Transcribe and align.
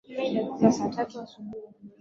Treni 0.13 0.37
itafika 0.41 0.71
saa 0.71 0.89
tatu 0.89 1.17
na 1.17 1.21
nusu 1.21 1.21
asubuhi. 1.23 1.63